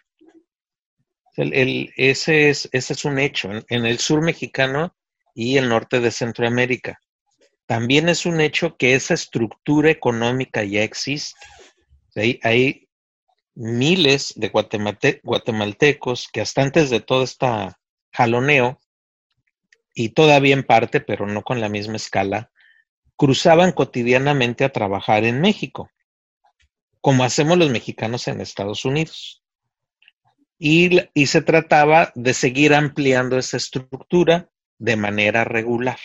[1.37, 4.97] ese, es, ese es un hecho en, el sur mexicano
[5.35, 6.99] y el norte de Centroamérica.
[7.67, 11.39] También es un hecho que esa estructura económica ya existe.
[12.43, 12.83] Hay,
[13.59, 17.47] miles de guatemaltecos que hasta antes de todo este
[18.13, 18.79] jaloneo
[19.99, 22.51] y todavía en parte, pero no con la misma escala,
[23.17, 25.91] cruzaban cotidianamente a trabajar en México,
[27.01, 29.43] como hacemos los mexicanos en Estados Unidos.
[30.59, 35.99] Y, se trataba de seguir ampliando esa estructura de manera regular.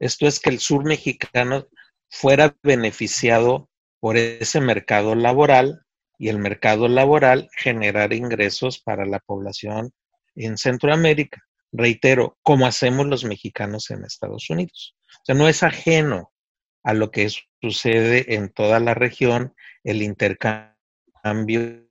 [0.00, 1.68] Esto es que el sur mexicano
[2.08, 5.82] fuera beneficiado por ese mercado laboral
[6.18, 9.92] y el mercado laboral generar ingresos para la población
[10.34, 11.44] en Centroamérica.
[11.72, 14.94] Reitero, como hacemos los mexicanos en Estados Unidos.
[15.08, 16.32] O sea, no es ajeno
[16.82, 17.30] a lo que
[17.60, 19.54] sucede en toda la región
[19.84, 21.88] el intercambio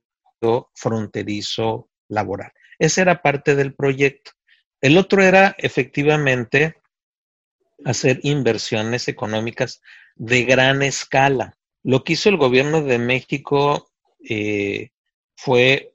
[0.74, 2.52] fronterizo laboral.
[2.78, 4.32] Esa era parte del proyecto.
[4.80, 6.76] El otro era efectivamente
[7.84, 9.80] hacer inversiones económicas
[10.14, 11.56] de gran escala.
[11.82, 13.90] Lo que hizo el gobierno de México
[14.28, 14.90] eh,
[15.36, 15.94] fue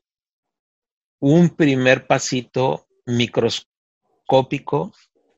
[1.20, 3.77] un primer pasito microscópico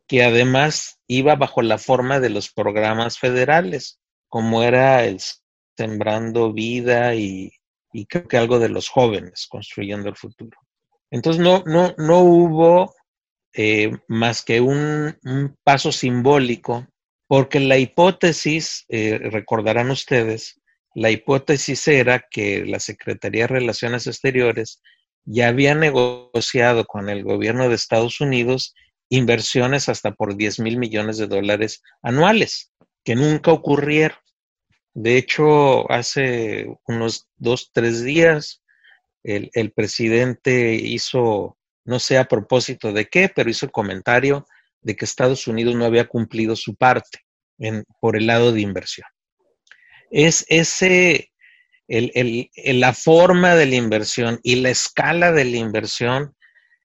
[0.07, 5.19] que además iba bajo la forma de los programas federales, como era el
[5.77, 7.51] Sembrando Vida y,
[8.07, 10.57] creo que algo de los jóvenes construyendo el futuro.
[11.11, 12.93] Entonces no, no, no hubo
[13.53, 15.17] eh, más que un,
[15.63, 16.87] paso simbólico,
[17.27, 20.59] porque la hipótesis, eh, recordarán ustedes,
[20.95, 24.81] la hipótesis era que la Secretaría de Relaciones Exteriores
[25.31, 28.73] ya había negociado con el gobierno de Estados Unidos
[29.09, 32.71] inversiones hasta por 10 mil millones de dólares anuales,
[33.03, 34.17] que nunca ocurrieron.
[34.95, 38.63] De hecho, hace unos dos, tres días,
[39.21, 44.47] el, el presidente hizo, no sé a propósito de qué, pero hizo el comentario
[44.81, 47.19] de que Estados Unidos no había cumplido su parte
[47.59, 49.07] en, por el lado de inversión.
[50.09, 51.31] Es ese,
[51.89, 52.11] el,
[52.55, 56.35] el, la forma de la inversión y la escala de la inversión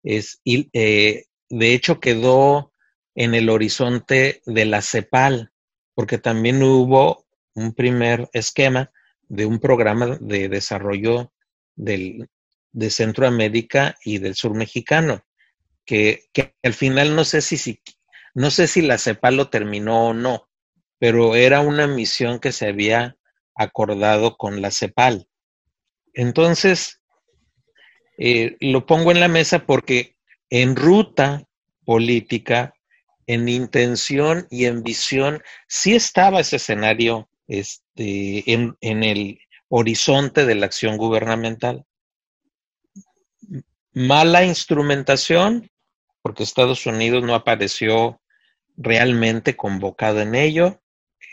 [0.02, 2.72] es, eh, de hecho quedó
[3.14, 5.52] en el horizonte de la CEPAL,
[5.94, 8.90] porque también hubo un primer esquema
[9.28, 11.32] de un programa de desarrollo
[11.76, 12.28] del,
[12.72, 15.22] de Centroamérica y del sur mexicano,
[15.84, 17.80] que, que al final no sé si, si,
[18.34, 20.48] no sé si la CEPAL lo terminó o no,
[20.98, 23.16] pero era una misión que se había
[23.54, 25.28] acordado con la CEPAL.
[26.12, 27.00] Entonces,
[28.18, 30.16] eh, lo pongo en la mesa porque
[30.50, 31.44] en ruta
[31.84, 32.74] política,
[33.26, 39.38] en intención y en visión, sí estaba ese escenario este, en, el
[39.68, 41.84] horizonte de la acción gubernamental.
[43.92, 45.70] Mala instrumentación,
[46.22, 48.20] porque Estados Unidos no apareció
[48.76, 50.82] realmente convocado en ello.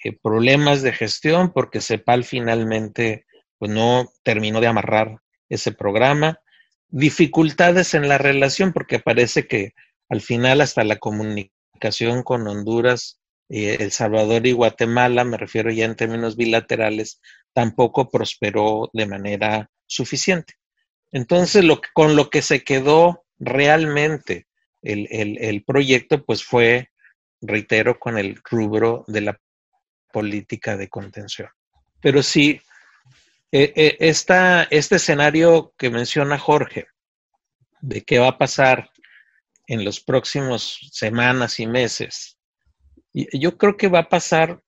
[0.03, 3.25] Eh, problemas de gestión, porque CEPAL finalmente
[3.57, 6.39] pues, no terminó de amarrar ese programa
[6.91, 9.73] dificultades en la relación, porque parece que
[10.09, 15.85] al final hasta la comunicación con Honduras, eh, El Salvador y Guatemala, me refiero ya
[15.85, 17.21] en términos bilaterales,
[17.53, 20.55] tampoco prosperó de manera suficiente.
[21.11, 24.47] Entonces, lo con lo que se quedó realmente
[24.81, 26.89] el, el proyecto, pues fue,
[27.41, 29.39] reitero, con el rubro de la
[30.11, 31.49] política de contención.
[32.01, 32.61] Pero sí,
[33.51, 36.87] eh, eh, este escenario que menciona Jorge,
[37.81, 38.91] de qué va a pasar
[39.67, 42.37] en los próximos semanas y meses,
[43.13, 44.61] yo creo que va a pasar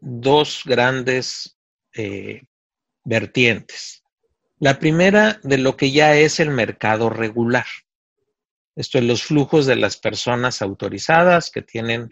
[0.00, 1.58] dos grandes
[1.94, 2.42] eh,
[3.04, 4.02] vertientes.
[4.58, 7.66] La primera de lo que ya es el mercado regular.
[8.76, 12.08] Esto es los flujos de las personas autorizadas que tienen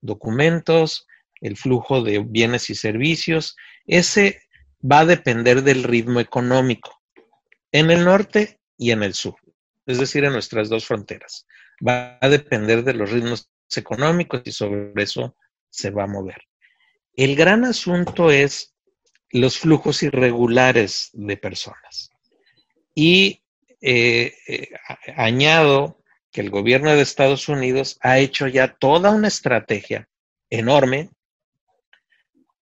[0.00, 1.06] documentos,
[1.40, 3.56] el flujo de bienes y servicios.
[3.86, 4.42] Ese
[4.80, 7.00] va a depender del ritmo económico
[7.72, 9.36] en el norte y en el sur,
[9.86, 11.46] es decir, en nuestras dos fronteras.
[11.86, 15.36] Va a depender de los ritmos económicos y sobre eso
[15.68, 16.42] se va a mover.
[17.14, 18.74] El gran asunto es
[19.30, 22.10] los flujos irregulares de personas.
[22.94, 23.42] Y
[23.80, 24.68] eh, eh,
[25.16, 30.08] añado que el gobierno de Estados Unidos ha hecho ya toda una estrategia
[30.48, 31.10] enorme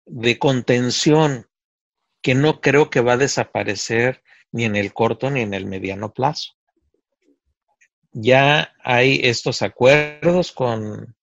[0.07, 1.47] de contención
[2.23, 6.13] que no creo que va a desaparecer ni en el corto ni en el mediano
[6.13, 6.53] plazo.
[8.13, 11.15] Ya hay estos acuerdos con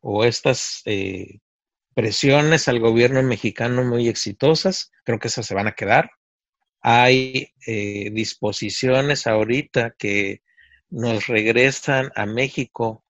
[0.00, 1.38] o estas eh,
[1.94, 6.10] presiones al gobierno mexicano muy exitosas, creo que esas se van a quedar.
[6.80, 10.42] Hay eh, disposiciones ahorita que
[10.88, 13.04] nos regresan a México,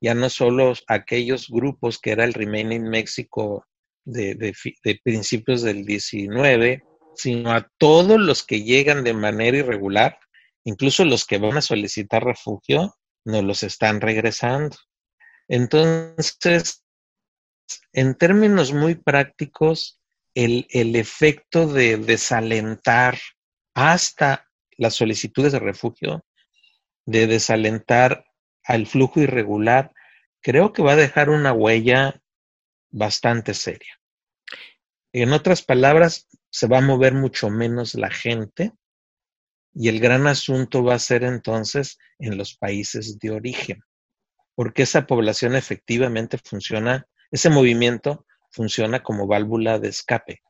[0.00, 3.66] ya no solo aquellos grupos que era el Remaining México
[4.04, 4.54] de,
[5.02, 6.82] principios del 19,
[7.14, 10.18] sino a todos los que llegan de manera irregular,
[10.64, 14.76] incluso los que van a solicitar refugio, nos los están regresando.
[15.48, 16.84] Entonces,
[17.92, 20.00] en términos muy prácticos,
[20.34, 23.18] el, el efecto de desalentar
[23.74, 26.24] hasta las solicitudes de refugio,
[27.04, 28.24] de desalentar
[28.64, 29.92] al flujo irregular,
[30.40, 32.20] creo que va a dejar una huella
[32.90, 34.00] bastante seria.
[35.12, 38.72] En otras palabras, se va a mover mucho menos la gente
[39.72, 43.82] y el gran asunto va a ser entonces en los países de origen,
[44.54, 50.42] porque esa población efectivamente funciona, ese movimiento funciona como válvula de escape.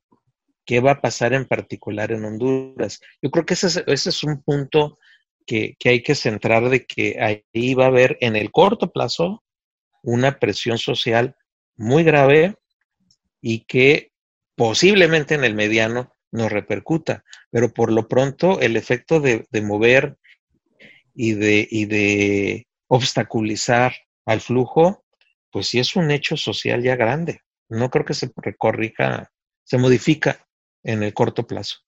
[0.65, 3.01] ¿Qué va a pasar en particular en Honduras?
[3.21, 4.99] Yo creo que ese es, un punto
[5.47, 9.43] que, que, hay que centrar de que ahí va a haber en el corto plazo
[10.03, 11.35] una presión social
[11.81, 12.57] muy grave
[13.41, 14.13] y que
[14.55, 20.19] posiblemente en el mediano nos repercuta, pero por lo pronto el efecto de, de mover
[21.15, 23.95] y de, y de obstaculizar
[24.27, 25.05] al flujo,
[25.51, 27.41] pues sí es un hecho social ya grande.
[27.71, 29.33] No creo que se recorrija,
[29.65, 30.47] se modifica
[30.83, 31.79] en el corto plazo.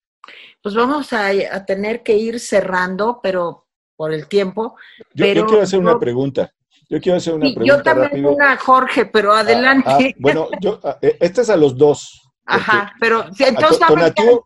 [0.63, 4.75] Pues vamos a, a tener que ir cerrando, pero por el tiempo.
[5.13, 6.51] Yo, pero yo quiero hacer una pregunta.
[6.93, 7.75] Yo quiero hacer una Sí, pregunta.
[7.77, 8.33] yo también rápido.
[8.35, 9.89] una, Jorge, pero Ah, adelante.
[9.89, 12.21] ah, bueno, yo, ah, eh, este es a los dos.
[12.45, 14.43] porque Ajá, pero a entonces Tonatiuh,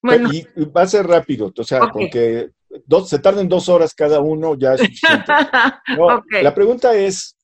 [0.00, 1.92] bueno, y va a ser rápido, o sea, Ok.
[1.92, 2.50] con que
[2.86, 5.24] dos, se tarden dos horas cada uno ya es suficiente.
[5.98, 6.24] No.
[6.42, 7.36] La pregunta es,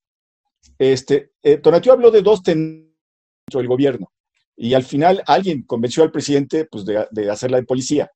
[0.79, 2.88] este, eh, Tonatiuh habló de dos dentro
[3.53, 4.11] del gobierno
[4.57, 8.11] y al final alguien convenció al presidente pues, de, de hacerla de policía.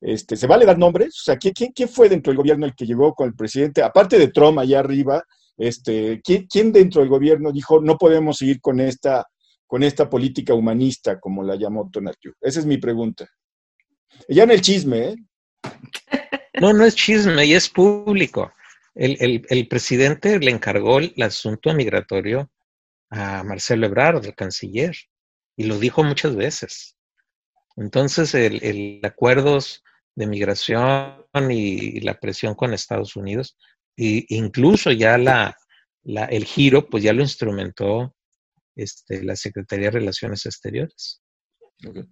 [0.00, 1.08] Este, ¿Se vale dar nombres?
[1.20, 3.82] O sea, ¿quién, quién, quién fue dentro del gobierno el que llegó con el presidente?
[3.82, 5.22] Aparte de Trump allá arriba,
[5.56, 9.26] este, ¿quién, dentro del gobierno dijo no podemos seguir con esta,
[9.66, 12.32] con esta política humanista, como la llamó Tonatiuh?
[12.40, 13.28] Esa es mi pregunta.
[14.28, 15.16] Ya en el chisme, ¿eh?
[16.60, 18.52] No, no es chisme y es público.
[18.94, 22.50] El, el, el presidente le encargó el asunto migratorio
[23.10, 24.94] a Marcelo Ebrard, el canciller,
[25.56, 26.96] y lo dijo muchas veces.
[27.76, 29.82] Entonces, el, el acuerdos
[30.14, 33.56] de migración y, la presión con Estados Unidos,
[33.96, 35.56] e incluso ya la,
[36.02, 38.14] la, el giro, pues ya lo instrumentó
[38.74, 41.20] este, la Secretaría de Relaciones Exteriores.
[41.86, 42.04] Okay.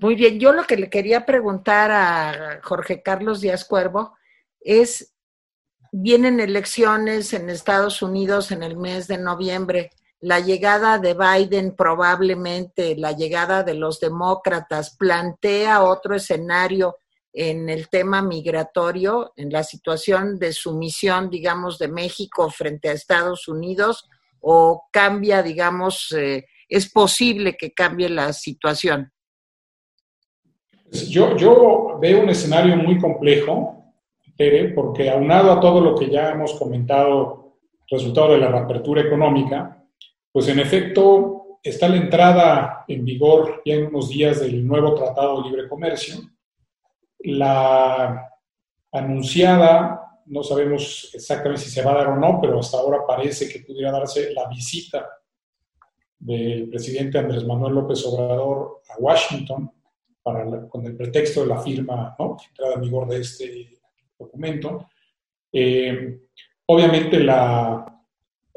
[0.00, 4.16] Muy bien, yo lo que le quería preguntar a Jorge Carlos Díaz Cuervo
[4.60, 5.14] es,
[5.92, 12.96] vienen elecciones en Estados Unidos en el mes de noviembre, la llegada de Biden probablemente,
[12.96, 16.96] la llegada de los demócratas, plantea otro escenario
[17.32, 23.48] en el tema migratorio, en la situación de sumisión, digamos, de México frente a Estados
[23.48, 24.08] Unidos,
[24.40, 29.12] o cambia, digamos, eh, es posible que cambie la situación.
[30.90, 33.92] Yo, veo un escenario muy complejo,
[34.36, 39.84] Tere, porque aunado a todo lo que ya hemos comentado, resultado de la reapertura económica,
[40.32, 45.42] pues en efecto está la entrada en vigor ya en unos días del nuevo Tratado
[45.42, 46.16] de Libre Comercio.
[47.24, 48.30] La
[48.92, 53.48] anunciada, no sabemos exactamente si se va a dar o no, pero hasta ahora parece
[53.48, 55.08] que pudiera darse la visita
[56.18, 59.70] del presidente Andrés Manuel López Obrador a Washington
[60.22, 62.36] para con el pretexto de la firma, ¿no?
[62.48, 63.78] entrada en vigor de este
[64.18, 64.88] documento.
[65.52, 66.20] Eh,
[66.66, 68.04] obviamente la,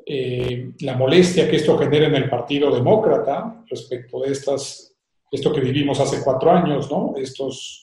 [0.06, 4.94] eh, la molestia que esto genera en el Partido Demócrata respecto de estas,
[5.32, 7.14] esto que vivimos hace cuatro años, ¿no?
[7.16, 7.83] Estos,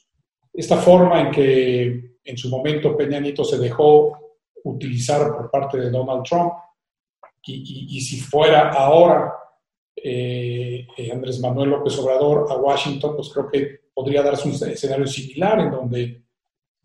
[0.53, 4.19] esta forma en que en su momento Peña Nieto se dejó
[4.65, 6.53] utilizar por parte de Donald Trump
[7.43, 9.35] y, si fuera ahora
[9.97, 15.59] eh, Andrés Manuel López Obrador a Washington, pues creo que podría darse un escenario similar
[15.61, 16.23] en donde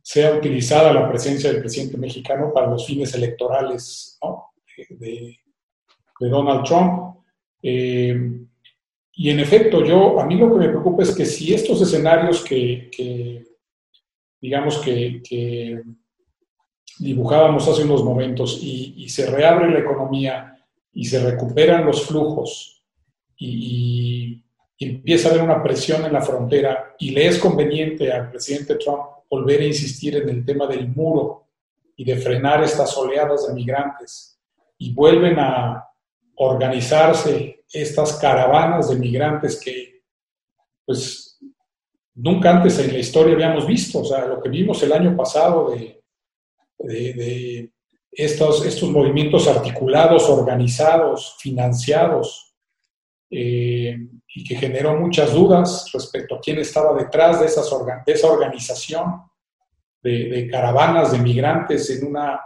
[0.02, 4.18] sea utilizada la presencia del presidente mexicano para los fines electorales
[4.90, 5.38] de,
[6.20, 7.18] Donald Trump.
[7.62, 8.16] Eh,
[9.18, 12.44] y en efecto, yo, a mí lo que me preocupa es que si estos escenarios
[12.44, 12.90] que
[14.42, 15.84] digamos que,
[16.98, 20.58] dibujábamos hace unos momentos y, y, se reabre la economía
[20.94, 22.86] y se recuperan los flujos
[23.36, 24.42] y,
[24.78, 28.76] y empieza a haber una presión en la frontera y le es conveniente al presidente
[28.76, 31.48] Trump volver a insistir en el tema del muro
[31.96, 34.40] y de frenar estas oleadas de migrantes
[34.78, 35.88] y vuelven a
[36.36, 40.04] organizarse estas caravanas de migrantes que
[40.86, 41.25] pues
[42.16, 45.72] nunca antes en la historia habíamos visto, o sea, lo que vimos el año pasado
[45.72, 46.02] de,
[48.12, 52.54] estos, movimientos articulados, organizados, financiados,
[53.30, 53.98] eh,
[54.34, 59.24] y que generó muchas dudas respecto a quién estaba detrás de, esa organización
[60.02, 62.40] de, de, caravanas de migrantes en una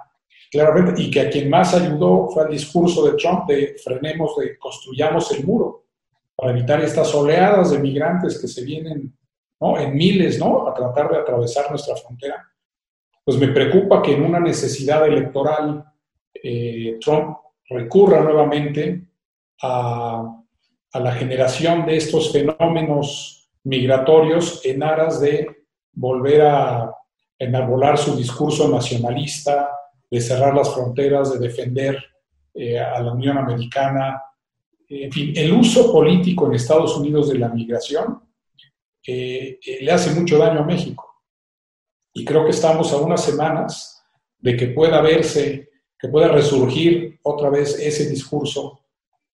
[0.50, 4.58] claramente y que a quien más ayudó fue el discurso de Trump de frenemos, de
[4.58, 5.86] construyamos el muro
[6.36, 9.14] para evitar estas oleadas de migrantes que se vienen
[9.60, 9.78] ¿no?
[9.78, 10.68] en miles ¿no?
[10.68, 12.45] a tratar de atravesar nuestra frontera.
[13.24, 15.86] Pues me preocupa que en una necesidad electoral
[16.34, 17.38] eh, Trump
[17.70, 19.05] recurra nuevamente
[19.62, 20.43] a
[20.93, 25.47] la generación de estos fenómenos migratorios en aras de
[25.93, 26.95] volver a
[27.38, 29.70] enarbolar su discurso nacionalista,
[30.10, 32.03] de cerrar las fronteras, de defender
[32.53, 34.22] eh, a la Unión Americana.
[34.88, 38.22] En fin, el uso político en Estados Unidos de la migración
[39.10, 41.05] eh, eh, le hace mucho daño a México.
[42.14, 44.03] Y creo que estamos a unas semanas
[44.38, 48.86] de que pueda verse, que pueda resurgir otra vez ese discurso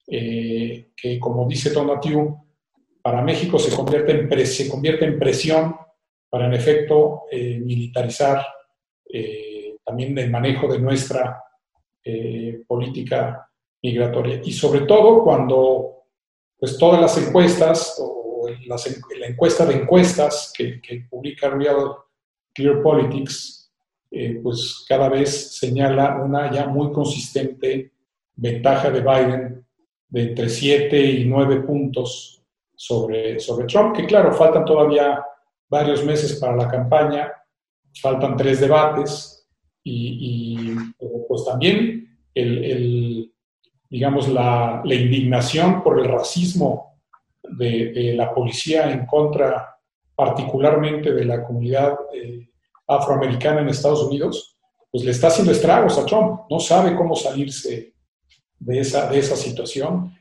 [0.07, 2.38] que, como dice Tonatiu,
[3.01, 5.76] para México se convierte en, se convierte en presión
[6.30, 8.45] para, en efecto, militarizar
[9.84, 11.43] también el manejo de nuestra
[12.07, 13.49] eh, política
[13.82, 14.39] migratoria.
[14.43, 16.03] Y sobre todo cuando
[16.55, 18.24] pues, todas las encuestas o
[18.66, 21.96] la encuesta de encuestas que, publica Real
[22.54, 23.72] Clear Politics,
[24.12, 27.91] eh, pues cada vez señala una ya muy consistente
[28.36, 29.66] ventaja de Biden
[30.08, 32.41] de entre 7 y 9 puntos
[32.76, 35.24] sobre, sobre Trump, que claro, faltan todavía
[35.68, 37.32] varios meses para la campaña,
[38.02, 39.36] faltan tres debates,
[39.88, 40.76] y,
[41.28, 43.32] pues también el,
[43.89, 46.95] digamos, la, indignación por el racismo
[47.50, 49.78] de, la policía en contra
[50.16, 52.50] particularmente de la comunidad eh,
[52.88, 54.58] afroamericana en Estados Unidos,
[54.91, 56.41] pues le está haciendo estragos a Trump.
[56.50, 57.93] No sabe cómo salirse
[58.60, 60.14] de esa, de esa situación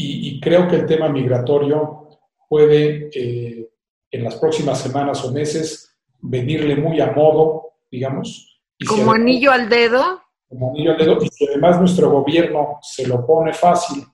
[0.00, 3.68] y, creo que el tema migratorio puede eh,
[4.10, 8.48] en las próximas semanas o meses venirle muy a modo, digamos,
[8.86, 10.22] como anillo al dedo.
[10.48, 14.04] Como anillo al dedo, y si además nuestro gobierno se lo pone fácil,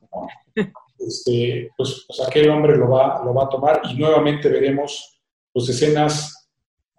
[1.06, 5.20] este, pues, aquel hombre lo va, lo va a tomar y nuevamente veremos
[5.52, 6.44] pues, escenas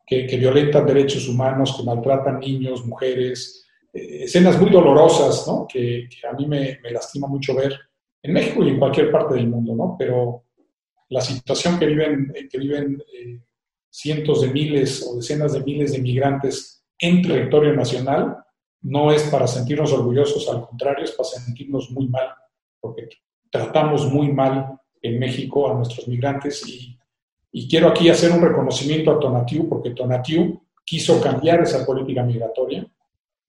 [0.05, 5.67] que, violentan derechos humanos, que maltratan niños, mujeres, eh, escenas muy dolorosas, ¿no?
[5.67, 7.77] que, a mí me, lastima mucho ver
[8.21, 9.95] en México y en cualquier parte del mundo, ¿no?
[9.97, 10.43] pero
[11.09, 13.39] la situación que viven, que viven eh,
[13.89, 18.37] cientos de miles o decenas de miles de migrantes en territorio nacional
[18.81, 22.29] no es para sentirnos orgullosos, al contrario, es para sentirnos muy mal,
[22.79, 23.09] porque
[23.55, 26.97] tratamos muy mal en México a nuestros migrantes y,
[27.69, 32.85] quiero aquí hacer un reconocimiento a Tonatiu, porque Tonatiu quiso cambiar esa política migratoria.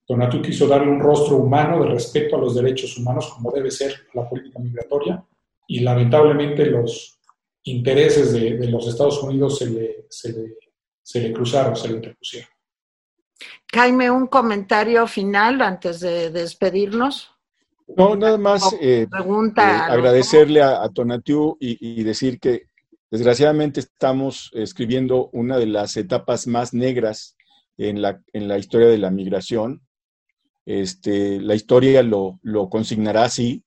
[0.05, 3.93] Tonatiu quiso darle un rostro humano de respeto a los derechos humanos, como debe ser
[4.13, 5.21] la política migratoria,
[5.67, 7.19] y lamentablemente los
[7.63, 10.57] intereses de, los Estados Unidos se le, se le,
[11.03, 12.49] se le cruzaron, se le interpusieron.
[13.73, 17.36] Jaime, un comentario final antes de despedirnos.
[17.95, 19.07] No, nada más eh, eh,
[19.57, 22.63] agradecerle a, Tonatiu y, decir que
[23.09, 27.37] desgraciadamente estamos escribiendo una de las etapas más negras
[27.77, 29.81] en la, en la historia de la migración.
[30.65, 33.63] Este, la historia lo, lo consignará así,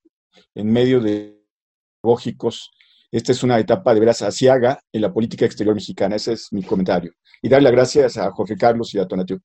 [0.55, 1.43] en medio de
[2.03, 2.71] lógicos.
[3.11, 6.17] Esta es una etapa de veras asiaga en la política exterior mexicana.
[6.17, 7.13] Ese es mi comentario.
[7.43, 9.41] Y darle las gracias a Jorge Carlos y a Tonatiu.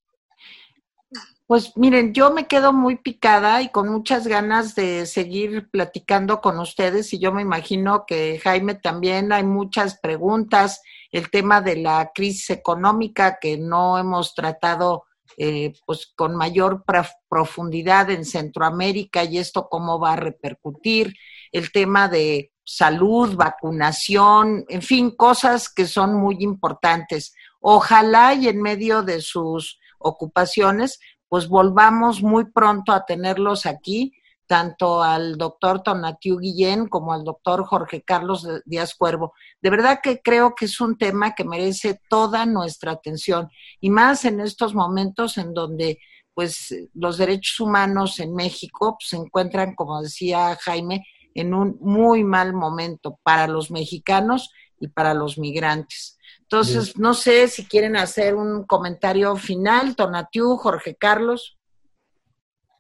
[1.47, 6.57] Pues miren, yo me quedo muy picada y con muchas ganas de seguir platicando con
[6.59, 10.81] ustedes y yo me imagino que Jaime también hay muchas preguntas,
[11.11, 15.05] el tema de la crisis económica que no hemos tratado
[15.37, 16.83] eh, pues con mayor
[17.29, 21.13] profundidad en Centroamérica y esto cómo va a repercutir,
[21.51, 27.35] el tema de salud, vacunación, en fin, cosas que son muy importantes.
[27.59, 30.99] Ojalá y en medio de sus ocupaciones
[31.35, 34.13] pues volvamos muy pronto a tenerlos aquí,
[34.47, 39.33] tanto al doctor Tonatiu Guillén como al doctor Jorge Carlos Díaz Cuervo.
[39.61, 43.49] De verdad que creo que es un tema que merece toda nuestra atención
[43.81, 45.99] y más en estos momentos en donde
[46.33, 52.23] pues los derechos humanos en México pues, se encuentran, como decía Jaime, en un muy
[52.23, 56.14] mal momento para los mexicanos y para los migrantes.
[56.45, 61.57] Entonces, no sé si quieren hacer un comentario final, Tonatiu, Jorge Carlos.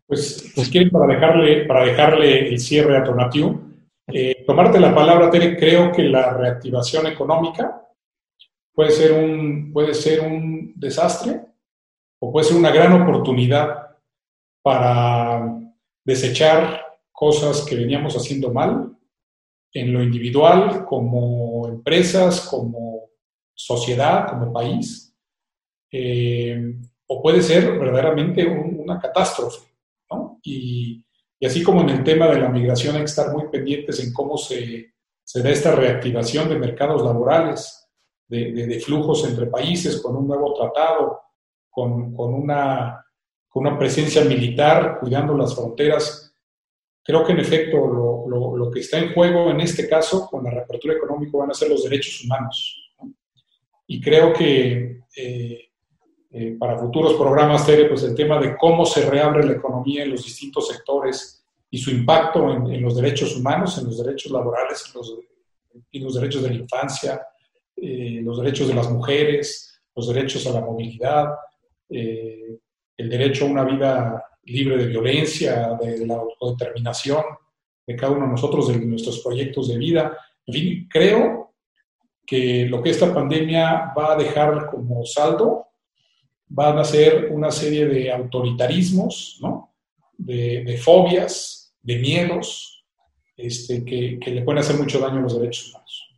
[0.05, 3.59] Pues, si quieren, para dejarle, para dejarle el cierre a Tonatiu,
[4.07, 7.81] eh, tomarte la palabra, Tere, creo que la reactivación económica
[8.71, 11.41] puede ser, un, puede ser un desastre
[12.19, 13.97] o puede ser una gran oportunidad
[14.61, 15.59] para
[16.03, 18.95] desechar cosas que veníamos haciendo mal
[19.73, 23.09] en lo individual, como empresas, como
[23.55, 25.15] sociedad, como país,
[25.91, 26.75] eh,
[27.07, 29.67] o puede ser verdaderamente una catástrofe.
[30.11, 30.39] ¿no?
[30.43, 31.03] Y,
[31.45, 34.35] así como en el tema de la migración hay que estar muy pendientes en cómo
[34.35, 34.93] se,
[35.23, 37.87] se da esta reactivación de mercados laborales,
[38.27, 41.21] de, flujos entre países, con un nuevo tratado,
[41.69, 43.05] con, con, una,
[43.47, 46.25] con una presencia militar cuidando las fronteras
[47.05, 50.95] creo que en efecto lo, que está en juego en este caso con la reapertura
[50.95, 52.84] económica van a ser los derechos humanos.
[53.87, 55.69] Y creo que eh,
[56.31, 60.11] eh, para futuros programas, Tere, pues el tema de cómo se reabre la economía en
[60.11, 64.93] los distintos sectores y su impacto en, los derechos humanos, en los derechos laborales, en
[64.99, 65.17] los,
[65.91, 67.21] los derechos de la infancia,
[67.75, 71.29] eh, los derechos de las mujeres, los derechos a la movilidad,
[71.87, 77.23] el derecho a una vida libre de violencia, de, la autodeterminación
[77.85, 80.17] de cada uno de nosotros, de nuestros proyectos de vida.
[80.45, 81.44] En fin, creo
[82.25, 85.67] que lo que esta pandemia va a dejar como saldo
[86.47, 89.75] van a ser una serie de autoritarismos, ¿no?
[90.17, 92.85] de, fobias, de miedos,
[93.35, 96.09] este, que, que, le pueden hacer mucho daño a los derechos humanos.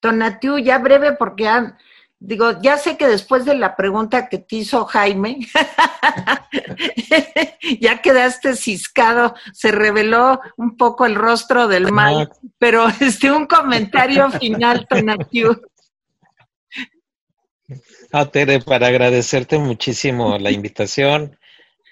[0.00, 1.76] Tonatiu, ya breve, porque han,
[2.24, 5.40] digo, ya sé que después de la pregunta que te hizo Jaime,
[7.80, 14.30] ya quedaste ciscado, se reveló un poco el rostro del mal, pero este un comentario
[14.30, 15.60] final, Tonatiu.
[18.12, 21.38] Ah, Tere, para agradecerte muchísimo la invitación,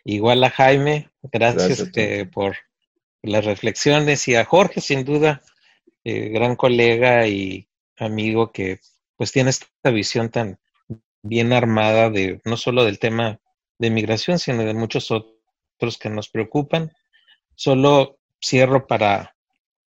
[0.04, 2.56] igual a Jaime, gracias, este, por
[3.22, 5.42] las reflexiones y a Jorge, sin duda,
[6.04, 7.66] eh, gran colega y
[7.98, 8.78] amigo que
[9.20, 10.58] pues tiene esta visión tan
[11.20, 13.38] bien armada de no solo del tema
[13.78, 16.90] de migración, sino de muchos otros que nos preocupan.
[17.54, 19.36] Solo cierro para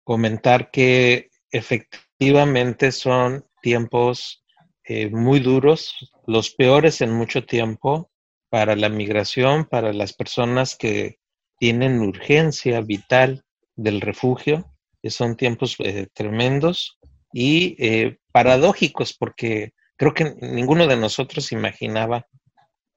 [0.05, 4.45] comentar que efectivamente son tiempos
[4.85, 8.11] eh, muy duros, los peores en mucho tiempo
[8.51, 11.21] para la migración, para las personas que
[11.59, 14.71] tienen urgencia vital del refugio,
[15.01, 16.99] que son tiempos eh, tremendos
[17.33, 22.27] y eh, paradójicos, porque creo que ninguno de nosotros imaginaba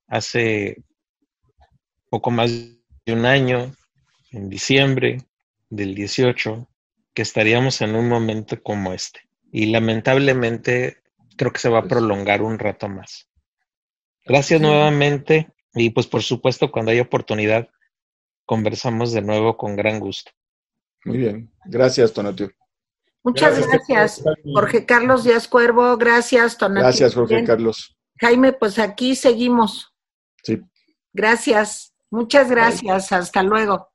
[0.08, 0.84] hace
[2.10, 3.74] poco más de un año,
[4.32, 5.18] en diciembre
[5.70, 6.68] del 18,
[7.14, 9.22] que estaríamos en un momento como este.
[9.52, 10.98] Y lamentablemente
[11.38, 13.30] creo que se va a prolongar un rato más.
[14.26, 17.70] Gracias nuevamente y pues por supuesto cuando haya oportunidad
[18.46, 20.32] conversamos de nuevo con gran gusto.
[21.06, 22.52] Muy bien, gracias Tonatio.
[23.26, 24.24] Muchas gracias,
[24.54, 25.98] Jorge Carlos Díaz Cuervo.
[25.98, 26.84] Gracias, Tonati.
[26.84, 27.98] Gracias, Jorge Carlos.
[28.22, 29.92] Jaime, pues aquí seguimos.
[30.44, 30.62] Sí.
[31.12, 31.94] Gracias.
[32.12, 33.12] Muchas gracias.
[33.12, 33.90] Hasta luego.